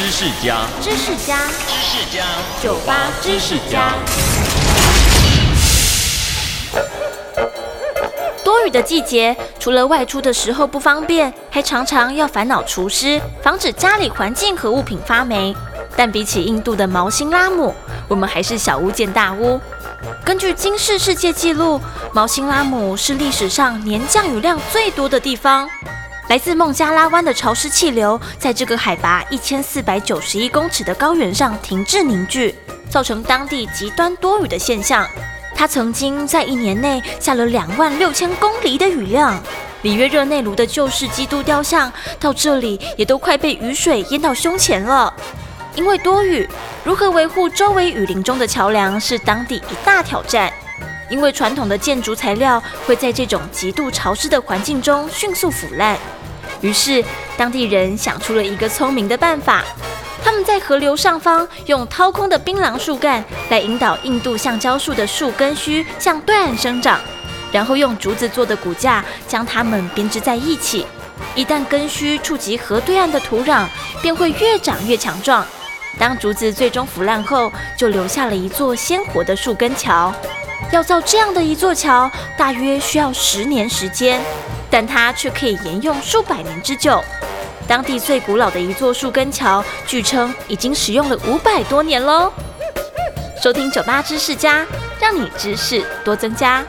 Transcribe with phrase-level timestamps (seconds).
[0.00, 1.36] 知识家，知识家，
[1.68, 2.24] 知识家，
[2.62, 3.92] 酒吧知识家。
[8.42, 15.54] 多雨的季节，除了外出的时候不方便，还常常要烦恼除湿，防止家里环境和物品发霉。
[15.94, 17.74] 但比起印度的毛辛拉姆，
[18.08, 19.60] 我们还是小巫见大巫。
[20.24, 21.78] 根据金氏世界纪录，
[22.14, 25.68] 毛辛拉姆是历史上年降雨量最多的地方。
[26.30, 32.54] 来自孟加拉湾的潮湿气流，在这个海拔一千四百九十一公尺的高原上停滞凝聚，
[32.88, 35.04] 造成当地极端多雨的现象。
[35.56, 39.42] 它曾经在一年内下了两万六千公里的雨量。
[39.82, 45.12] 里约热内卢的旧式基督雕像，到这里也都快被雨水淹到胸前了。
[45.74, 46.48] 因为多雨，
[46.84, 50.48] 如何维护周围雨林中的桥梁是当地一大挑战。
[51.10, 55.98] 因为传统的建筑材料会在这种极度潮湿的环境中迅速腐烂，
[56.60, 57.04] 于是
[57.36, 59.64] 当地人想出了一个聪明的办法。
[60.22, 67.00] 他们在河流上方用掏空的槟榔树干来引导印度橡胶树的树根须向对岸生长，
[67.50, 70.86] 然后用竹子做的骨架将它们编织在一起。
[71.34, 73.66] 一旦根须触及河对岸的土壤，
[74.02, 75.44] 便会越长越强壮。
[75.98, 80.14] 当竹子最终腐烂后，就留下了一座鲜活的树根桥。
[80.72, 84.20] 要造这样的一座桥，大约需要十年时间，
[84.70, 87.02] 但它却可以沿用数百年之久。
[87.66, 92.32] 当地最古老的一座树根桥，据称已经使用了五百多年喽。
[93.42, 94.66] 收听酒吧知识家，
[95.00, 96.64] 让你知识多增加。